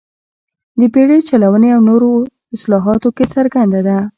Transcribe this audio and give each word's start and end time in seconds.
د 0.79 0.81
بېړۍ 0.93 1.19
چلونې 1.29 1.69
او 1.75 1.81
نورو 1.89 2.09
اصلاحاتو 2.55 3.09
کې 3.17 3.25
څرګنده 3.33 3.79
ده. 3.87 3.97